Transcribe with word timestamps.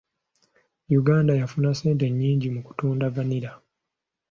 Uganda 0.99 1.33
yafuna 1.41 1.69
ssente 1.73 2.05
nnyingi 2.09 2.47
mu 2.55 2.61
kutunda 2.67 3.05
vanilla. 3.15 3.51